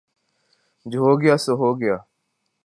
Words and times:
جو 0.85 0.99
ہو 1.05 1.11
گیا 1.21 1.35
سو 1.43 1.53
ہو 1.61 1.69
گیا 1.81 1.95